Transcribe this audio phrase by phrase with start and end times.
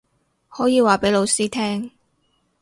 [0.49, 1.91] 可以話畀老師聽